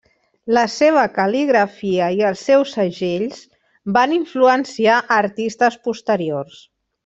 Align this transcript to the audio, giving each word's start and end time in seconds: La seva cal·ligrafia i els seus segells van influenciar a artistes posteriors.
La 0.57 0.61
seva 0.75 1.01
cal·ligrafia 1.17 2.07
i 2.21 2.23
els 2.31 2.41
seus 2.49 2.73
segells 2.79 3.43
van 4.01 4.19
influenciar 4.19 4.97
a 5.03 5.21
artistes 5.21 5.79
posteriors. 5.91 6.61